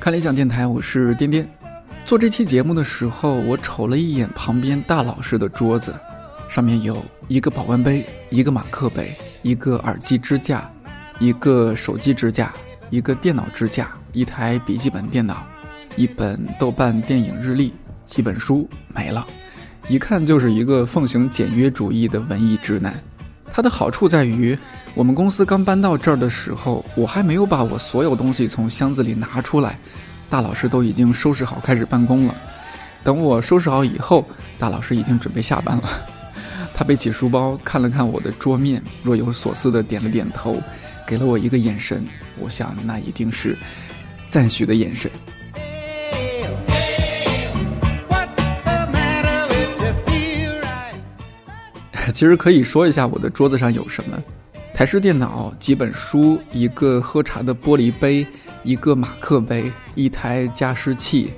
[0.00, 1.61] 看理想电台，我是颠颠。
[2.04, 5.94] 做这期节目的时候，我瞅了一眼旁边大老师的桌子，
[6.48, 10.70] 上面有一个保温杯、一个马克杯、一个耳机支架、
[11.20, 12.52] 一个手机支架、
[12.90, 15.46] 一个电脑支架、一台笔记本电脑、
[15.96, 17.72] 一本豆瓣电影日历、
[18.04, 19.26] 几本书没了，
[19.88, 23.00] 一看就是一个奉行简约主义的文艺直男。
[23.54, 24.58] 它的好处在于，
[24.94, 29.78] 我们公司刚搬到这儿的时候，我还没有把我所有东西从箱子里拿出来，
[30.32, 32.34] 大老师都已经收拾好开始办公了。
[33.04, 34.26] 等我收拾好以后，
[34.58, 35.82] 大老师已经准备下班了。
[36.74, 40.56] 他背起书包，看了看我的桌面，若有所思地点了点头，
[41.06, 42.06] 给了我一个眼神。
[42.38, 43.58] 我想，那一定是
[44.30, 45.10] 赞许的眼神。
[52.14, 54.18] 其实可以说一下我的桌子上有什么：
[54.72, 58.26] 台式电脑、几本书、一个喝茶的玻璃杯、
[58.62, 61.32] 一个马克杯、一台加湿器、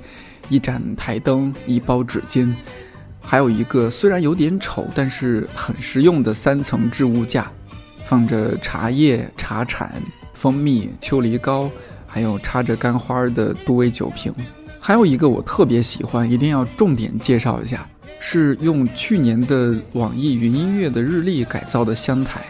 [0.49, 2.53] 一盏台灯、一包纸巾，
[3.21, 7.51] 还有一个虽然有点丑但是很实用的三层置物架，
[8.05, 9.91] 放着茶叶、茶铲、
[10.33, 11.69] 蜂蜜、秋梨膏，
[12.05, 14.33] 还有插着干花的杜威酒瓶。
[14.79, 17.89] 还有一个我特别喜欢，一定要重点介绍一下。
[18.19, 22.41] 是用去年的网易云音乐的日历改造的香台，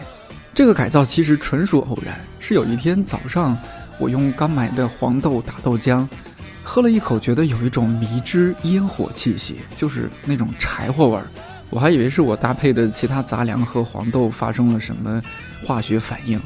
[0.54, 2.18] 这个改造其实纯属偶然。
[2.38, 3.56] 是有一天早上，
[3.98, 6.06] 我用刚买的黄豆打豆浆，
[6.62, 11.26] 喝了一口，觉得有一种迷之烟火气息，就是那种柴火味儿。
[11.70, 15.20] 我还以为是我搭配的其他杂粮和黄豆发生了什么
[15.64, 16.40] 化学反应，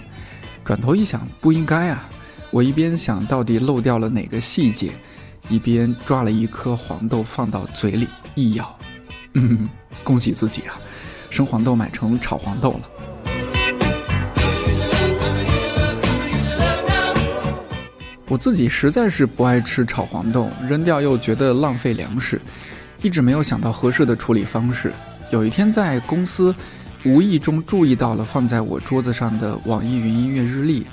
[0.64, 2.08] 转头一想，不应该啊！
[2.50, 4.92] 我一边想到底漏掉了哪个细节，
[5.48, 8.76] 一边抓了一颗黄豆放到嘴里一咬。
[9.34, 9.68] 嗯，
[10.02, 10.74] 恭喜自己啊，
[11.28, 12.90] 生黄豆买成炒黄豆了。
[18.30, 22.40] 我自己实在是不爱吃炒黄豆，扔掉又觉得浪费粮食，
[23.02, 24.92] 一直没有想到合适的处理方式。
[25.32, 26.54] 有一天在公司，
[27.04, 30.86] 无意中注意到了放在我桌子上的网易云音乐日历，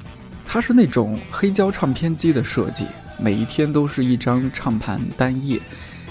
[0.47, 2.87] 它是那种黑胶唱片机的设计，
[3.19, 5.59] 每一天都是一张唱盘单页，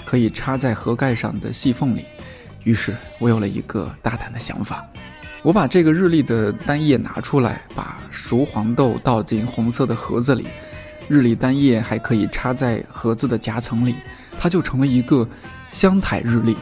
[0.05, 2.05] 可以插在盒盖上的细缝里。
[2.63, 4.81] 于是我有了一个大胆的想法，
[5.41, 10.47] 我把这个日历的单页拿出来，把熟黄豆倒进红色的盒子里，
[11.07, 13.95] 日历单页还可以插在盒子的夹层里，
[14.39, 15.27] 它就成了一个
[15.71, 16.55] 香台日历。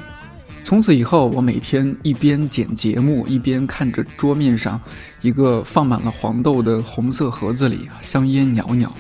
[0.64, 4.82] 从此以后，我每天一边剪节目，一边看着桌面上
[5.22, 8.92] 一个放满了黄豆的红色盒子里香烟袅袅，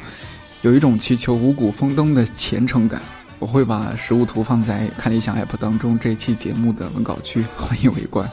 [0.61, 3.01] 有一种祈求五谷丰登的虔诚感。
[3.39, 8.29] 我会把实物图放在看理想 app 当中，这期节目的文稿区， 欢迎围观。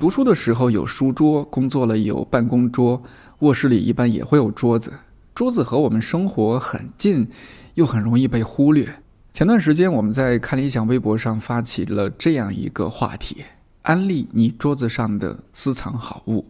[0.00, 3.02] 读书的时候有书桌，工作了有办公桌，
[3.40, 4.92] 卧室里一般也会有桌子。
[5.34, 7.28] 桌子和我们生活很近，
[7.74, 8.88] 又很容易被忽略。
[9.32, 13.42] 前段时间我们在看理想微博上发起了这样一个话题。
[13.82, 16.46] 安利你桌子上的私藏好物。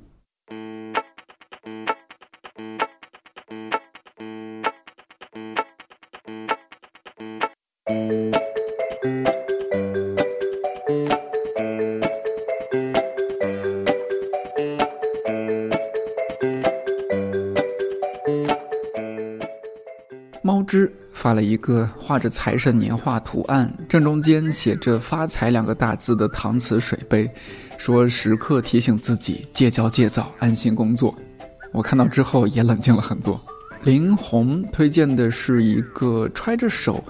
[21.38, 27.30] 了一个画着财神年画图案，正中间写着“发财”两个大字的搪瓷水杯，
[27.76, 31.14] 说时刻提醒自己戒骄戒躁，安心工作。
[31.72, 33.40] 我看到之后也冷静了很多。
[33.84, 37.04] 林红推荐的是一个揣着手，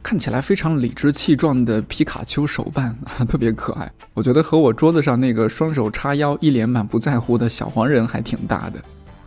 [0.00, 2.96] 看起来非常理直气壮的皮卡丘手办，
[3.28, 3.90] 特别可爱。
[4.14, 8.80] 我觉得和我桌子上那个双手叉腰、一脸满不在乎的小黄人还挺搭的。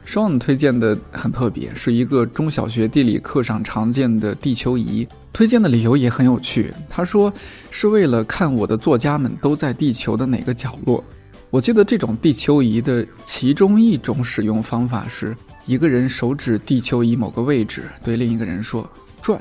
[0.05, 5.07] Sean 推荐的很特别，是一个中小学地理课上常见的地球仪。
[5.33, 7.33] 推荐的理由也很有趣，他说
[7.71, 11.03] 是为了看我的作家们都在地球的哪个角落。
[11.49, 15.35] 我记得这种地球仪的其中一种使用方法是，
[15.65, 18.89] 一个人手指地球仪某个位置，对另一个人说
[19.21, 19.39] 转，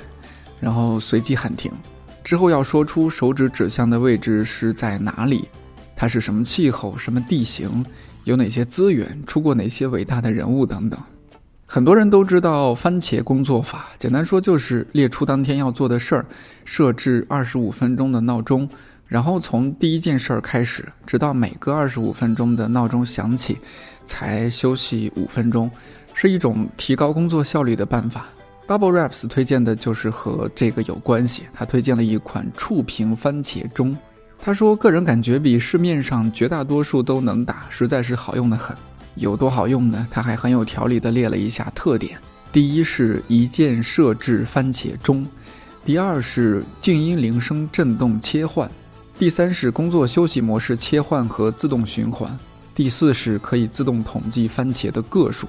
[0.60, 1.70] 然后随即喊停，
[2.24, 5.46] 之后要说出手指指向的位置是在哪里，
[5.94, 7.84] 它是什么气候、什么地形。
[8.24, 10.98] 有哪些资源，出过哪些伟大的人物等等。
[11.66, 16.26] 很多人都知道番茄工作法，简单说就是列出当天要做的事儿，
[16.64, 18.68] 设置二十五分钟的闹钟，
[19.06, 23.58] 然后从第一件事儿开始，直到每隔二十五分钟的闹钟响起，
[24.06, 25.70] 才休息五分钟，
[26.12, 28.26] 是一种提高工作效率的办法。
[28.66, 33.96] Bubble Wraps 推荐的就是和这个有关系，他推荐了一款触屏番茄钟。
[34.38, 38.76] 他说，个人感觉比市面上绝大多数都能打，实在是好用的很。
[39.14, 40.06] 有多好用呢？
[40.10, 42.18] 他还很有条理地列了一下特点：
[42.52, 45.26] 第一是一键设置番茄钟，
[45.84, 48.70] 第二是静音铃声震动切换，
[49.18, 52.36] 第三是工作休息模式切换和自动循环，
[52.74, 55.46] 第四是可以自动统计番茄的个数。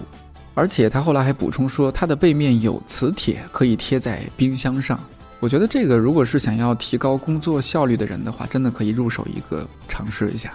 [0.53, 4.97] 而且他后来还补充说，它的背面有磁铁，可以贴在冰箱上。
[5.39, 10.51] 我觉得这个如果是想要提高工作效率的人的话，真的可以入手一个尝试一下。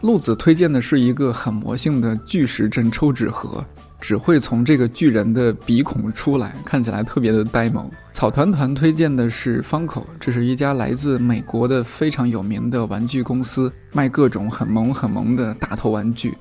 [0.00, 3.64] 鹿子推荐的是一个很魔性的巨石阵抽纸盒，
[4.00, 7.88] 只会从这个巨人的鼻孔出来，看起来特别的呆萌。
[8.12, 16.36] 草团团推荐的是方口，这是一家来自美国的非常有名的玩具公司，卖各种很萌很萌的大头玩具，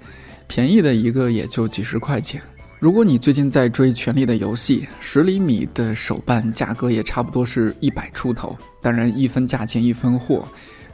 [0.47, 2.41] 便宜的一个也就几十块钱。
[2.81, 10.47] 如果你最近在追《权力的游戏》，十厘米的手办价格也差不多是一百出头，当然一分价钱一分货。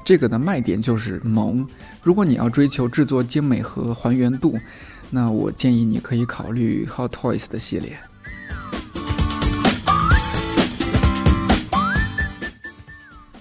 [0.04, 1.66] 这个的卖点就是萌。
[2.04, 4.60] 如果你要追求制作精美和还原度，
[5.10, 7.98] 那我建议你可以考虑 Hot Toys 的系列。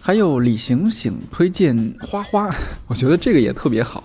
[0.00, 2.48] 还有李醒醒推荐花花，
[2.86, 4.04] 我觉得这个也特别好。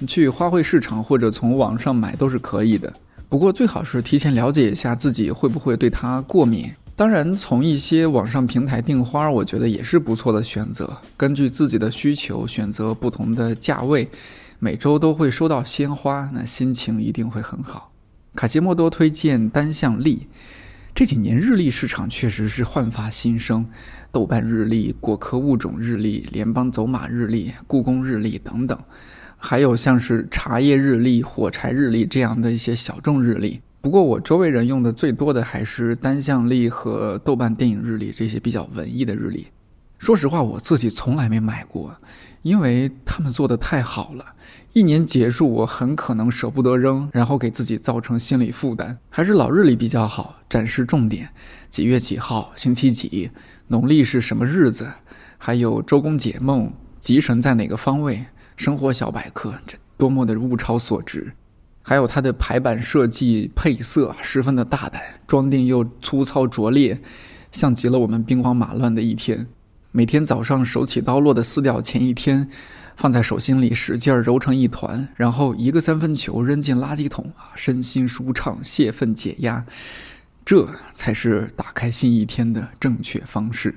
[0.00, 2.92] 你去花卉市场或者从网上买都是可以的，
[3.28, 6.70] 不过最好是提前了解一下自己会不会对它过敏。
[6.94, 10.90] 当然，从一些网上平台订花，我觉得也是不错的选择。
[11.16, 14.08] 根据自己的需求选择不同的价位，
[14.58, 17.92] 每周都会收到鲜花，那心情一定会很好。
[18.34, 20.26] 卡西莫多推荐单向历，
[20.94, 23.66] 这几年日历市场确实是焕发新生，
[24.10, 28.78] 豆瓣日历、果壳物种日历、联邦走马日历、故宫日历等等，
[29.48, 33.60] 还有像是茶叶日历、火柴日历这样的一些小众日历。
[33.80, 39.46] 不过我周围人用的最多的还是单向历和豆瓣电影日历这些比较文艺的日历。
[39.98, 41.94] 说实话，我自己从来没买过，
[42.42, 44.24] 因为他们做的太好了。
[44.72, 48.98] 一年结束，我很可能舍不得扔，然后给自己造成心理负担。
[49.08, 51.28] 还是老日历比较好，展示重点：
[51.70, 53.30] 几月几号，星期几，
[53.68, 54.90] 农历是什么日子，
[55.38, 58.22] 还有周公解梦，吉神在哪个方位，
[58.56, 61.32] 生活小百科，这多么的物超所值。
[61.82, 67.00] 还有它的排版设计、配色十分的大胆，装订又粗糙拙劣，
[67.52, 69.46] 像极了我们兵荒马乱的一天。
[69.92, 72.48] 每天早上手起刀落的撕掉前一天，
[72.96, 79.64] 放在手心里使劲揉成一团，然后一个三分球扔进垃圾桶啊，身心舒畅，泄愤解压，
[80.44, 83.74] 这才是打开新一天的正确方式。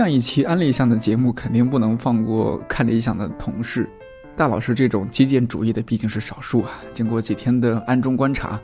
[0.00, 3.86] 这样一期安利向的节目，肯定不能放过看理想的同事。
[4.34, 6.70] 大老师这种极简主义的毕竟是少数啊。
[6.90, 8.58] 经过几天的暗中观察，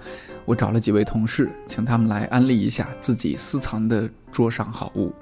[0.46, 5.12] 我找了几位同事，请他们来安利一下自己私藏的桌上好物。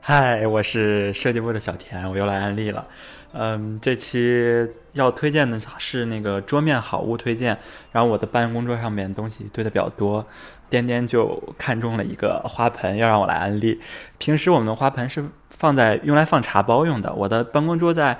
[0.00, 2.84] 嗨，我是设计部的小田，我又来安利了。
[3.32, 7.56] 嗯，这期要推荐的是那个桌面好物推荐。
[7.92, 10.26] 然后我的办公桌上面东西堆的比较多。
[10.70, 13.78] 颠颠就看中了一个花盆，要让我来安利。
[14.18, 17.12] 平时我们的花盆是放在用来放茶包用的。
[17.12, 18.18] 我的办公桌在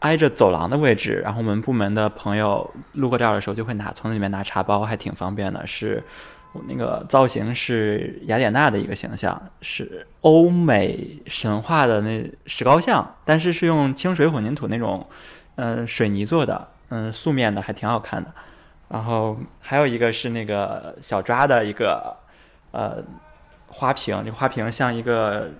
[0.00, 5.66] 挨着走廊的位置，然后我们部门的朋友路过这儿的时候就会拿从里面拿茶包，还挺方便的。
[5.66, 6.04] 是
[6.52, 15.04] 我那个造型是雅典娜的一个形象，是欧美神话的那石膏像，但是是用清水混凝土那种
[15.56, 18.30] 嗯水泥做的，嗯素面的，还挺好看的。
[18.88, 22.16] 然后还有一个是那个小抓的一个
[22.70, 23.02] 呃
[23.66, 25.50] 花瓶，这花瓶像一个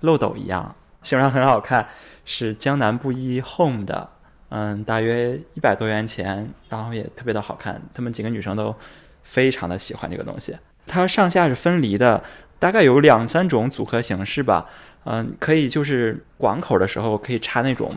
[0.00, 1.86] 漏斗一样，形状很好看，
[2.24, 4.08] 是江南布衣 Home 的，
[4.48, 8.74] 嗯，大约一百多元钱，然后也特别的好看，她们几个女生都
[9.22, 10.56] 非常的喜欢这个东西。
[10.86, 12.22] 它上下是分离的，
[12.58, 14.66] 大概有两三种组合形式吧，
[15.04, 17.90] 嗯，可以就是广口的时候可以插那种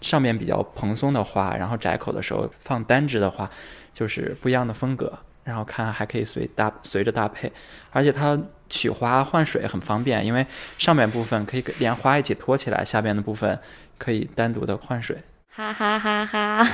[0.00, 3.50] 上面比较蓬松的花，然后窄口的时候放单支的花。
[3.94, 5.10] 就是不一样的风格，
[5.44, 7.50] 然后看还可以随搭随着搭配，
[7.92, 10.44] 而且它取花换水很方便，因为
[10.76, 13.58] 上面部分可以连花一起托起来，下边的部分
[13.96, 15.16] 可以单独的换水。
[15.48, 16.66] 哈哈哈哈！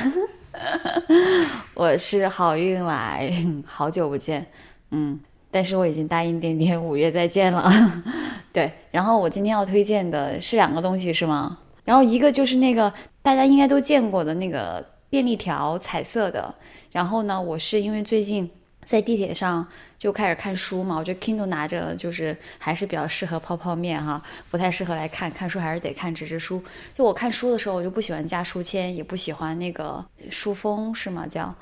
[1.75, 3.31] 我是好运来，
[3.67, 4.47] 好久不见，
[4.91, 7.71] 嗯，但是我已经答应点点五月再见了。
[8.50, 11.59] 对，然后我今天要推荐的是两个东西，是吗？
[11.85, 16.55] 然后一个就是那个大家应该都见过的那个便利条，彩色的。
[16.90, 18.50] 然后呢，我是因为最近
[18.85, 19.67] 在地铁上
[19.99, 26.62] 就开始看书嘛，我觉得 Kindle 拿着就是还是比较适合泡泡面哈，不太适合来看看书，还是得看纸质书。
[26.97, 31.26] 就我看书的时候，我就不喜欢加书签，也不喜欢那个书封，是吗？
[31.26, 31.55] 叫，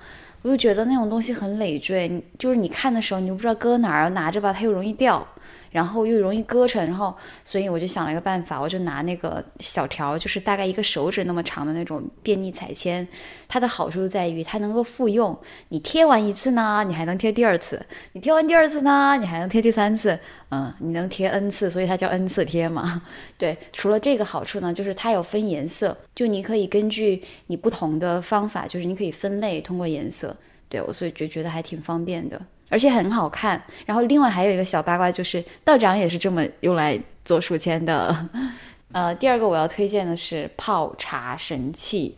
[0.42, 5.26] 我就觉得那种东西很累赘，就是你看的时候，你又不知道搁哪儿，拿着吧，它又容易掉。
[5.70, 13.06] 然后又容易割成，然后所以我就想了一个办法，我就拿那个小条，就是大概一个手指那么长的那种便利彩铅。
[13.50, 15.36] 它的好处在于它能够复用，
[15.70, 17.78] 你贴完一次呢，你还能贴第二次；
[18.12, 20.18] 你贴完第二次呢，你还能贴第三次。
[20.50, 23.02] 嗯，你能贴 n 次，所以它叫 n 次贴嘛。
[23.36, 30.34] 对，除了这个好处呢，就是它有分颜色，就你可以根据你不同的方法，就是你可以分类通过颜色。
[30.70, 32.40] 对我，所以就觉得还挺方便的。
[32.68, 38.14] 而且很好看，然后另外还有一个小八卦，就是道长也是这么用来做书签的。
[38.92, 42.16] 呃，第二个我要推荐的是泡茶神器，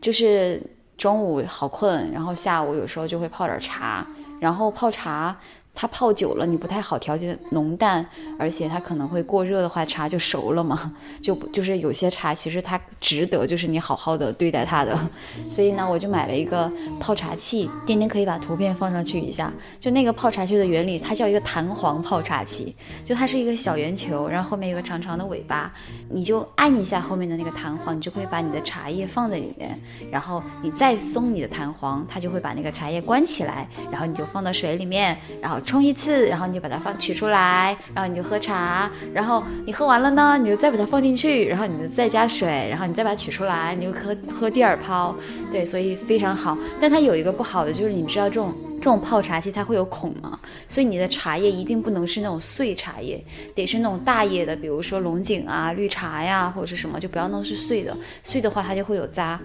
[0.00, 0.62] 就是
[0.96, 4.06] 中午好困，然后下午有时候就会泡点茶，
[4.40, 5.36] 然后泡茶。
[5.74, 8.06] 它泡久了，你不太好调节浓淡，
[8.38, 10.92] 而且它可能会过热的话，茶就熟了嘛。
[11.22, 14.98] 就就是有些茶其实它值得，就是你好好的对待它的。
[15.48, 19.50] 所以呢，我就买了一个泡茶器，今天可以把图片放上去一下。
[19.80, 25.72] 就那个泡茶器的原理，它叫一个弹簧泡茶器，就它是一个小圆球，然后后面有个长长的尾巴，
[26.10, 35.61] 你就按一下后面的那个弹簧，你就可以把你的茶叶放在里面，然后你再松你的弹簧，它就会把那个茶叶关起来，然后你就放到水里面，然后。
[35.64, 45.14] 冲一次，然后你就把它放取出来，然后你就喝茶，然后你喝完了呢，你就再把它放进去，然后你就再加水，然后你再把它取出来，你就喝喝第二泡。
[45.50, 46.56] 对，所以非常好。
[46.80, 50.38] 但它有一个不好的，就是你知道这种这种泡茶器它会有孔吗？
[50.68, 53.22] 所以你的茶叶一定不能是那种碎茶叶，
[53.54, 57.96] 得是那种大叶的，比如说龙井啊、绿茶呀或者是什么，就不要弄是碎的。
[58.22, 59.38] 碎的话它就会有渣。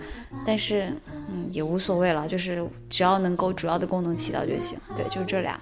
[0.45, 0.91] 但是
[1.29, 4.77] 嗯也无所谓了，就是只要能够主要的功能起到就行。
[4.95, 5.59] 对，就这俩。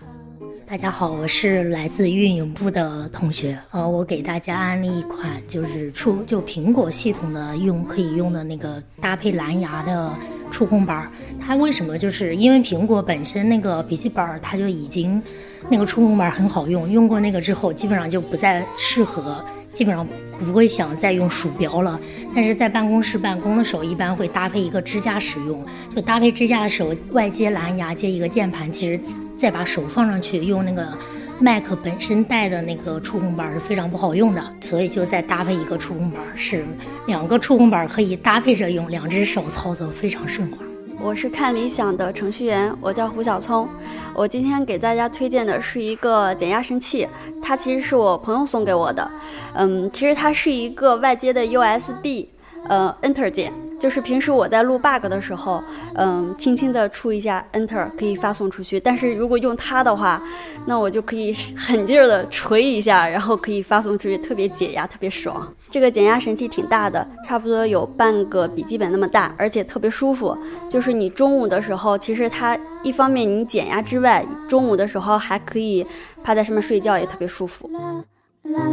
[0.67, 3.55] 大家好，我是来自运营部的同学。
[3.69, 10.11] 呃，我给大家安利一款就是触就苹果系统的用可以用的那个搭配蓝牙的
[10.49, 11.11] 触控板。
[11.39, 11.99] 它为什么？
[11.99, 15.21] 就是因为苹果本身那个笔记本它就已经
[15.69, 19.45] 那个触控板很好用，用过那个之后基本上就不再适合，
[19.75, 20.07] 基本上
[20.39, 21.99] 不会想再用鼠标了。
[22.33, 25.63] 但是在办公室办公的时候，一般会搭配一个支架使用。
[25.95, 28.99] 就搭配支架的时候，外接蓝牙，接一个键盘，其实。
[29.37, 30.97] 再把手放上去，用那个
[31.41, 36.65] Mac 本身带的那个触控板是非常不好用的，所以就再搭配一个触控板，是
[37.05, 40.59] 两个触控板可以搭配着用，两只手操作非常顺滑。
[41.05, 43.69] 我是看理想的程序员，我叫胡小聪。
[44.11, 47.07] 我今天给大家推荐的是一个减压神器，
[47.43, 49.07] 它其实是我朋友送给我的。
[49.53, 52.25] 嗯，其实它是一个外接的 USB，
[52.67, 53.53] 呃，Enter 键。
[53.79, 58.79] 就是平时我在录 bug 的时候，嗯，轻轻的触一下 Enter 可以发送出去。
[58.79, 60.19] 但是如果用它的话，
[60.65, 65.53] 那我就可以狠劲儿的锤一下，然后可以发送出去，特别解压，特别爽。
[65.75, 70.33] 这个减压神器挺大的，差不多有半个笔记本那么大，而且特别舒服。
[70.69, 75.85] 就是你中午的时候，其实它一方面你减压之外，中午的时候还可以
[76.23, 77.69] 趴在上面睡觉，也特别舒服。
[77.73, 78.01] 啦
[78.43, 78.69] 啦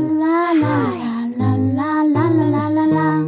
[0.53, 0.93] 啦啦
[1.39, 3.27] 啦啦啦啦啦啦啦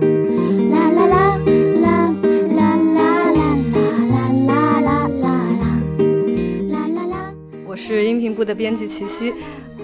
[7.77, 9.35] 是音频部的编辑齐溪，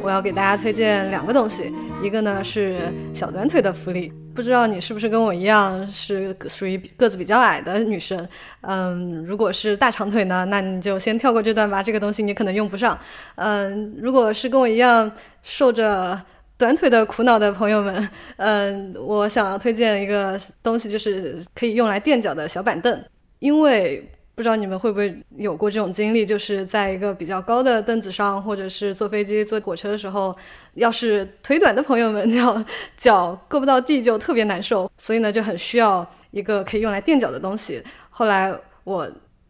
[0.03, 2.79] 我要给大家推荐两个东西，一个呢是
[3.13, 8.27] 小短腿的福利，不知道你是不是跟我一样是属于个子比较矮的女生，
[8.63, 12.99] 嗯，如果是大长腿呢，那你就先跳过这段吧，这个东西你可能用不上，
[13.37, 15.11] 嗯，如果是跟我一样
[15.43, 16.19] 受着
[16.57, 23.05] 短腿的苦恼的朋友们， 嗯，我想要推荐一个东西，就是可以用来垫脚的小板凳，
[23.39, 24.11] 因为。
[24.41, 30.35] 不知道你们会不会有过这种经历，就是在一个比较高的凳子上，或者是坐飞机、坐火车的时候，
[30.77, 32.65] 要是腿短的朋友们，脚
[32.97, 37.83] 脚够不到地就特别难受，所以呢就很需要一个可以用来垫脚的东西。
[38.09, 38.51] 后来
[38.83, 39.07] 我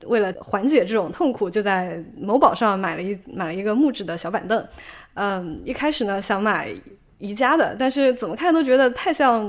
[0.06, 4.66] 为了缓解这种痛苦，就在某宝上买了一买了一个木质的小板凳。
[5.14, 6.74] 嗯，一开始呢想买。
[7.20, 9.48] 宜家的，但是怎么看都觉得太像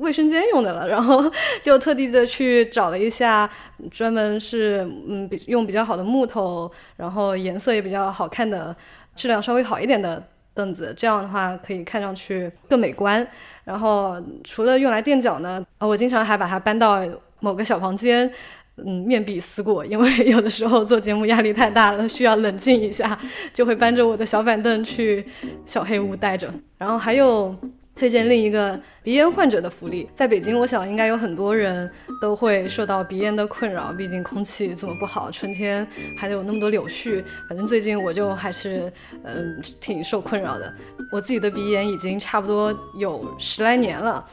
[0.00, 1.30] 卫生间用的了，然后
[1.62, 3.48] 就特地的去找了一下，
[3.90, 8.74] 专门是嗯比用比较好的木头，然后颜色也比较好看的，
[9.14, 10.20] 质量稍微好一点的
[10.54, 13.26] 凳子，这样的话可以看上去更美观。
[13.64, 17.00] 然后除了用来垫脚呢，我经常还把它搬到
[17.40, 18.28] 某个小房间，
[18.76, 23.18] 嗯面壁思过，因为有的时候做节目压力太大了，需要冷静一下，
[23.52, 25.24] 就会搬着我的小板凳去
[25.66, 26.52] 小黑屋待着。
[26.78, 27.54] 然后还有。
[27.94, 31.88] 推荐另一个鼻炎患者的福利，在北京，我想应该有很多人
[32.22, 35.86] 都会受到鼻炎的困扰，毕竟空气这么不好，春天
[36.16, 37.22] 还有那么多柳絮。
[37.46, 38.90] 反正最近我就还是
[39.24, 40.74] 嗯挺受困扰的，
[41.12, 44.24] 我自己的鼻炎已经差不多有十来年了。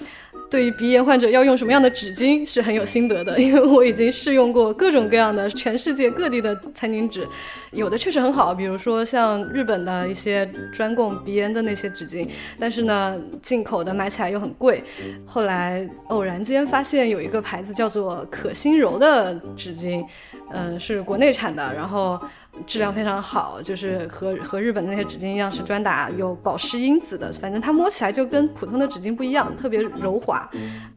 [0.50, 7.28] 对于鼻炎患者要用什么样的纸巾是很有心得的，因为我已经试用过各种各样的全世界各地的餐巾纸，
[7.72, 12.28] 有的确实很好，比如说像日本的一些专供鼻炎的那些纸巾，
[12.60, 14.84] 但是呢，进口的买起来又很贵。
[15.26, 20.04] 后来偶然间发现有一个牌子叫做可心柔的纸巾，
[20.52, 22.20] 嗯，是国内产的，然后。
[22.66, 27.32] 质量非常好，就是和和日本的那些纸巾一样，是专打有保湿因子的。
[27.34, 30.50] 反正它摸起来就跟普通的纸巾不一样，特别柔滑，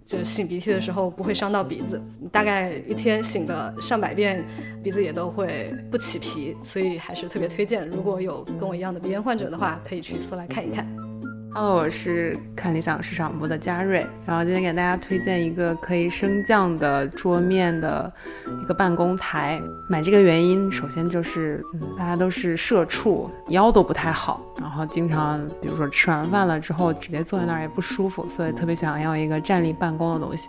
[0.04, 2.00] 就擤鼻涕的时候不会伤到鼻子。
[2.30, 4.44] 大概一天擤个上百遍，
[4.82, 7.88] 鼻子也都会不起皮，所以还是特别推荐。
[7.88, 11.11] 如果有跟我一样的鼻炎患者的话，可以去搜来看一看。
[11.54, 18.10] Hello，我是看理想市场部的嘉瑞，然后今天给大家推荐一个可以升降的桌面的
[18.62, 19.60] 一个办公台。
[19.86, 21.62] 买这个原因，首先就是
[21.98, 30.48] 大家都是社畜，腰都不太好，然后经常比如说吃完饭了之后直接坐在那儿也不舒服，所以特别想要一个站立办公的东西。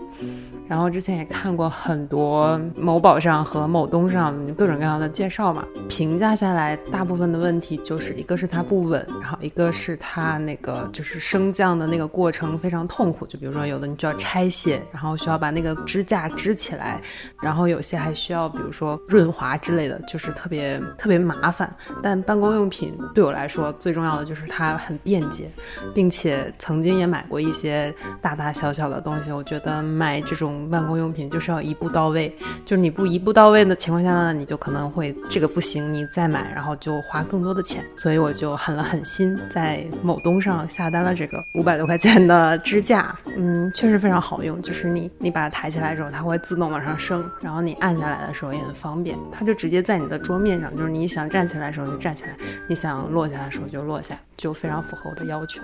[0.70, 10.90] 然后之前也看过很多某宝上和某东上各种各样的介绍嘛，评价下来，大部分的问题就是一个是它不稳，然后一个是它那个。
[10.94, 17.02] 就是升降的那个过程非常痛苦，就比如说有的你就要拆卸，然后需要把那个支架支起来，
[17.42, 21.76] 然后有些还需要比如说润滑之类的，就是特别特别麻烦。
[22.04, 25.50] 但办公用品对我来说最重要的就是它很便捷，
[25.96, 29.32] 并且曾经也买过一些大大小小的东西。
[29.32, 32.34] 我觉得买这种办公用品就是要一步到位，
[32.64, 37.84] 就是你不一步到位的情况下呢，你就可能会这个不行，你再买，然后就花更多的钱。
[37.96, 40.83] 所以我就狠了狠心在某东上下。
[40.84, 44.62] 下单了这个五百多块钱的支架，嗯，确实非常好用。
[44.62, 49.18] 就是你你把它抬起来之后，它会自动往上升，然后你按下来的时候也很方便。
[49.32, 52.36] 它就直接在你的桌面上，就是你想站起来的时候就站起来，
[52.68, 55.62] 你想落下的时候就落下，就非常符合我的要求。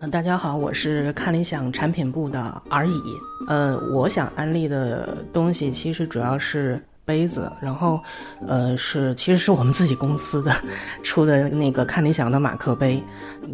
[0.00, 3.00] 嗯，大家好，我是看理想产品部的而已。
[3.46, 6.82] 呃，我想安利的东西其实主要是。
[7.08, 7.98] 杯子，然后，
[8.46, 10.52] 呃，是其实是我们自己公司的
[11.02, 13.02] 出的那个看理想的马克杯。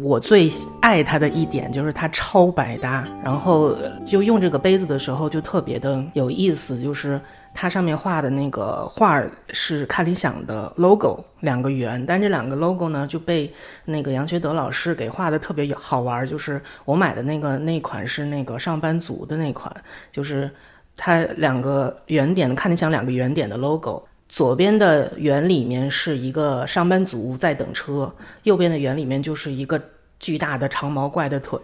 [0.01, 3.73] 我最爱它的一点就是它超百搭，然后
[4.05, 7.19] 就用这个杯子的时候就特别的有意思，就是
[7.53, 13.49] 它上面画的那个画是看理想的 logo，两个圆，但这两个 logo 呢就被
[13.85, 19.73] 那个杨学德老师给画的特别好玩，就是我买的那个那款是那个上班族的那款，
[20.11, 20.51] 就是。
[20.97, 29.81] 它两个圆点，看你像两个圆点的 logo，左边的圆里面是一个上班族在等车，右边的圆里面就是一个
[30.19, 31.59] 巨大的长毛怪的腿，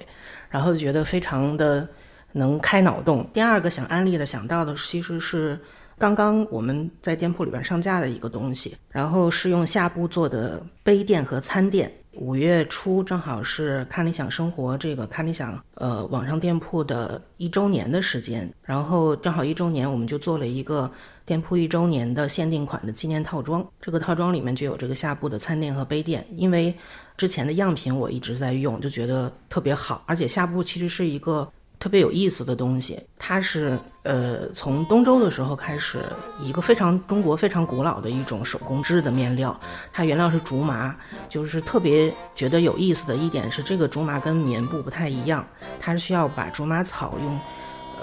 [0.50, 1.88] 然后觉得非常的
[2.34, 3.26] 能开脑洞。
[3.34, 5.60] 第二个想安利的想到的其实是
[5.98, 11.92] 刚刚我们在店铺里边上架的一个东西，然后是用下布做的杯垫和餐垫。
[12.14, 20.92] 五月初正好是看理想生活这个看理想呃网上店铺的一周年的时间，然后正好一周年，我们就做了一个
[21.26, 23.66] 店铺一周年的限定款的纪念套装。
[23.80, 26.76] 这个套装里面就有这个下部的餐垫和杯垫，因为
[27.16, 31.50] 之前的样品我一直在用，就觉得特别好，而且下部其实是一个。
[31.82, 36.06] 特别有意思的东西，它是呃从东周的时候开始，
[36.40, 39.60] 一个非常中国非常古老的一种手工织的面料，
[39.92, 40.96] 它原料是竹麻，
[41.28, 45.44] 就是特别觉得有意思的一点是，这个竹麻跟棉布不太一样，
[45.80, 47.40] 它是需要把竹麻草用，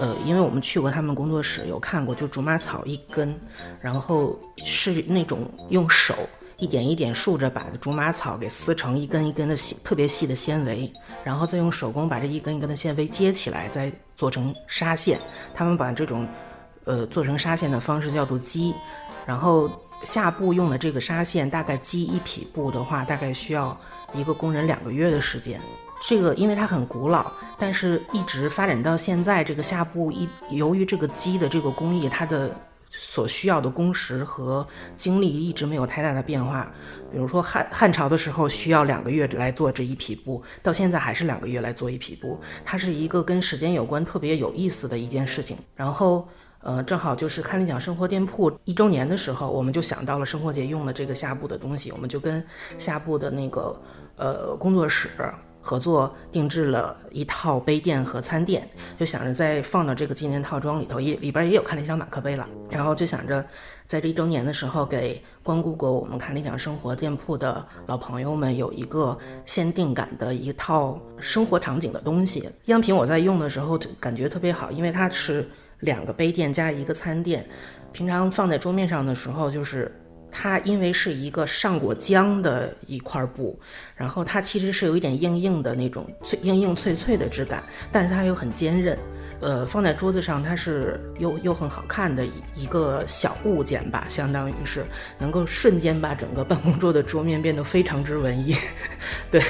[0.00, 3.32] 呃，因为我们去过他们工作室有看过，就竹麻草一根，
[3.80, 6.16] 然后是那种用手。
[6.59, 10.92] 一点一点竖着把竹马草给撕成一根一根的细特别细的纤维，
[11.23, 15.21] 然后再用手工把这一根一根的纤维接起来，再做成纱线。
[15.55, 16.27] 他们把这种，
[16.83, 18.75] 呃，做成纱线的方式叫做机。
[19.25, 19.71] 然后
[20.03, 23.79] 下布用的这个纱线，大概机一匹布的话，大概需要
[24.12, 25.61] 一个工人两个月的时间。
[26.01, 32.53] 这个因为它很古老，但是一直发展到现在，这个下布一由于这个机的这个工艺，它的。
[33.00, 36.70] 所需要的工时和精力一直没有太大的变化。
[37.11, 42.38] 比如说汉汉朝的时候需要两个月来做这一匹布，到现在还是两个月来做一匹布。
[42.64, 45.56] 它是一个跟时间有关、特别有意思的一件事情。
[45.76, 46.28] 然后，
[46.61, 52.44] 呃，正好就是看理想生活店铺一周年的时候，我们就想到了生活节用的这个下布的东西，我们就跟
[52.78, 53.80] 下布的那个
[54.16, 55.08] 呃工作室。
[55.68, 58.66] 合作定制了一套杯垫和餐垫，
[58.98, 62.48] 就想着再放到这个纪念套装里头，也里边也有看理想马克杯了。
[62.70, 63.44] 然后就想着，
[63.87, 72.48] 在这一周年的时候，给光顾过我们看理想生活店铺的老朋友们有一个限定感的一套生活场景的东西。
[72.64, 75.46] 样品我在用的时候就感觉特别好，因为它是
[75.81, 77.46] 两个杯垫加一个餐垫，
[77.92, 79.94] 平常放在桌面上的时候就是。
[80.30, 83.58] 它因为是一个上过浆的一块布，
[83.94, 88.98] 然后它其实是有一点硬硬的那种脆硬硬脆脆的质感，但是它又很坚韧，
[89.40, 94.84] 呃，放在桌子上它是又又很好看的一个小物件吧，相当于是
[95.18, 98.54] 能够瞬间把整个办公桌的桌面变得非常之文艺，
[99.30, 99.42] 对。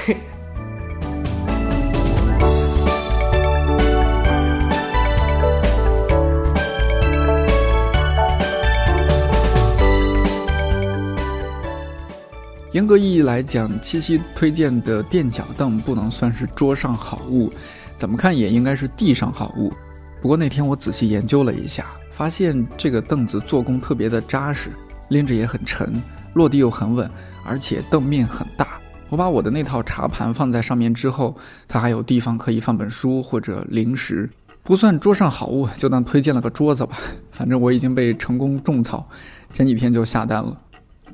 [12.71, 17.51] 严格意义来讲，七夕推荐的垫脚凳不能算是桌上好物，
[17.97, 19.73] 怎么看也应该是地上好物。
[20.21, 24.69] 不过那天我仔细研究了一下，发现这个凳子做工特别的扎实，
[25.07, 25.99] 拎着也很沉，
[26.35, 27.09] 落地又很稳，
[27.43, 28.79] 而且凳面很大。
[29.09, 31.35] 我把我的那套茶盘放在上面之后，
[31.67, 34.29] 它还有地方可以放本书或者零食，
[34.61, 36.95] 不算桌上好物，就当推荐了个桌子吧。
[37.31, 39.09] 反正我已经被成功种草，
[39.51, 40.55] 前几天就下单了。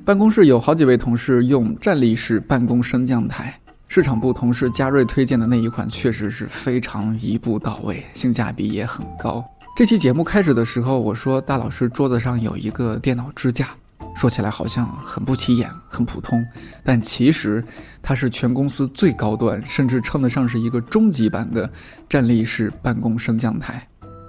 [0.06, 3.52] 办公室有好几位同事用站立式办公升降台，
[3.88, 9.44] 市场部同事嘉瑞推荐的那一款确实是非常一步到位，性价比也很高。
[9.76, 13.70] 这期节目开始的时候，我说大老师桌子上有一个电脑支架，
[14.14, 16.40] 说起来好像很不起眼、很普通，
[16.84, 17.64] 但其实
[18.00, 21.68] 它是全公司最高端，甚至称得上是一个终极版的
[22.08, 23.84] 站立式办公升降台。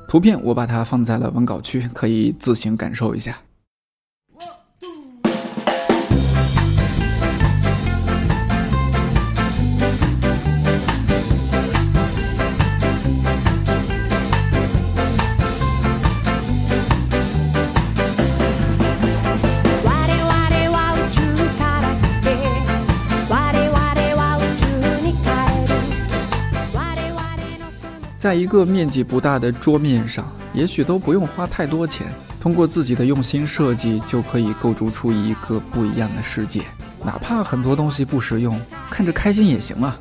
[0.08, 3.38] 图片我把它放在了文稿区，可以自行感受一下。
[28.28, 32.08] 在一个面积不大的桌面上，也许都不用花太多钱，
[32.42, 36.62] 通过自己的用心设计，就可以构筑出一个不一样的世界。
[37.06, 38.60] 哪怕很多东西不实用，
[38.92, 39.98] 看着开心也行啊。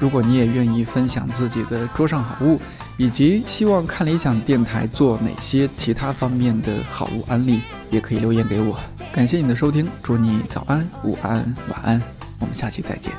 [0.00, 2.60] 如果你也愿意分享自己的桌上好物，
[2.96, 8.76] 以及希望看理想电台做哪些其他方面的好物安利，也可以留言给我。
[9.12, 12.02] 感谢你的收听，祝你早安、午安、晚安，
[12.40, 13.12] 我们下期再见。